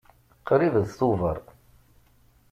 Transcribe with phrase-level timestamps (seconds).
[0.47, 1.37] Qrib d Tubeṛ.